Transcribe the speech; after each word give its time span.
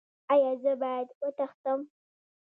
ایا 0.31 0.51
زه 0.63 0.71
باید 0.81 1.07
وتښتم؟ 1.21 1.79